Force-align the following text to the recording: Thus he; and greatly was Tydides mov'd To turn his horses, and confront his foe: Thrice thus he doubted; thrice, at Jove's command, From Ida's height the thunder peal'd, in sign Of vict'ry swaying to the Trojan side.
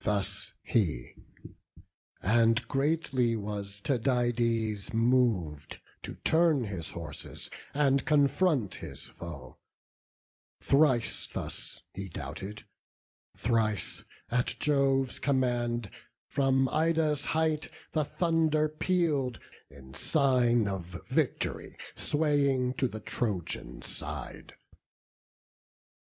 Thus 0.00 0.54
he; 0.62 1.14
and 2.22 2.66
greatly 2.68 3.36
was 3.36 3.82
Tydides 3.82 4.94
mov'd 4.94 5.78
To 6.04 6.14
turn 6.24 6.64
his 6.64 6.92
horses, 6.92 7.50
and 7.74 8.06
confront 8.06 8.76
his 8.76 9.10
foe: 9.10 9.58
Thrice 10.62 11.26
thus 11.26 11.82
he 11.92 12.08
doubted; 12.08 12.64
thrice, 13.36 14.04
at 14.30 14.54
Jove's 14.58 15.18
command, 15.18 15.90
From 16.26 16.66
Ida's 16.70 17.26
height 17.26 17.68
the 17.92 18.06
thunder 18.06 18.70
peal'd, 18.70 19.38
in 19.68 19.92
sign 19.92 20.66
Of 20.66 20.96
vict'ry 21.10 21.76
swaying 21.94 22.72
to 22.78 22.88
the 22.88 23.00
Trojan 23.00 23.82
side. 23.82 24.54